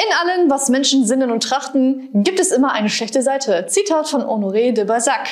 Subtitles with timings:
[0.00, 3.66] In allem, was Menschen sinnen und trachten, gibt es immer eine schlechte Seite.
[3.66, 5.28] Zitat von Honoré de Balzac.